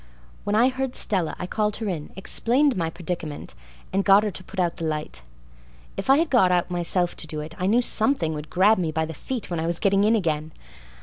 [0.45, 3.53] When I heard Stella I called her in, explained my predicament,
[3.93, 5.21] and got her to put out the light.
[5.95, 8.91] If I had got out myself to do it I knew something would grab me
[8.91, 10.53] by the feet when I was getting in again.